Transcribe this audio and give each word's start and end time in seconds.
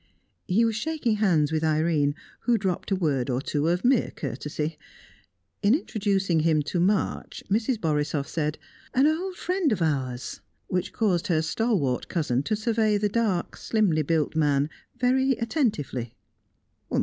He 0.47 0.65
was 0.65 0.75
shaking 0.75 1.17
hands 1.17 1.51
with 1.51 1.63
Irene, 1.63 2.15
who 2.39 2.57
dropped 2.57 2.89
a 2.89 2.95
word 2.95 3.29
or 3.29 3.39
two 3.39 3.67
of 3.67 3.85
mere 3.85 4.11
courtesy. 4.15 4.79
In 5.61 5.75
introducing 5.75 6.39
him 6.39 6.63
to 6.63 6.79
March, 6.79 7.43
Mrs. 7.51 7.77
Borisoff 7.79 8.27
said, 8.27 8.57
"An 8.95 9.05
old 9.05 9.35
friend 9.35 9.71
of 9.71 9.79
ours," 9.79 10.41
which 10.65 10.91
caused 10.91 11.27
her 11.27 11.43
stalwart 11.43 12.07
cousin 12.07 12.41
to 12.41 12.55
survey 12.55 12.97
the 12.97 13.09
dark, 13.09 13.55
slimly 13.55 14.01
built 14.01 14.35
man 14.35 14.71
very 14.97 15.33
attentively. 15.33 16.15